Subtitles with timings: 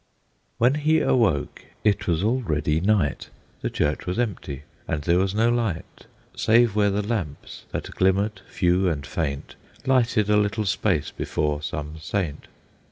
[0.57, 3.29] When he awoke, it was already night;
[3.61, 8.41] The church was empty, and there was no light, Save where the lamps, that glimmered
[8.49, 9.53] few and faint,
[9.85, 12.47] Lighted a little space before some saint.